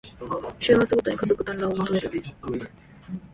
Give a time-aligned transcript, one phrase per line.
[0.59, 2.09] 週末ごとに家族だんらんを求める